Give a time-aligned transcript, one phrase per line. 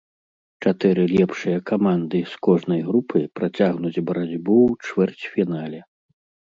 [0.65, 5.89] Чатыры лепшыя каманды з кожнай групы працягнуць барацьбу ў чвэрцьфінале.